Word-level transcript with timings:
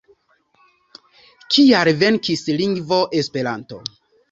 Kial 1.57 1.91
venkis 2.05 2.43
lingvo 2.63 3.01
Esperanto? 3.23 3.83